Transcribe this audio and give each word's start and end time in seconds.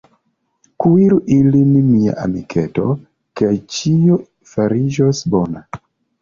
Kuiru 0.83 1.17
ilin, 1.35 1.75
mia 1.89 2.15
amiketo, 2.23 2.87
kaj 3.43 3.53
ĉio 3.77 4.19
fariĝos 4.55 5.23
bona. 5.37 5.63